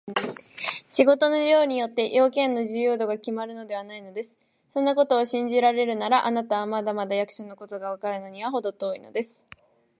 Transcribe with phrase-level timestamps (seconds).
[0.89, 4.39] 仕事の量によって、用件の重要度がきまるのではないのです。
[4.67, 9.47] そんなことを信じられるなら、あなたはまだまだ役所のことがわかるのにはほど遠いのです。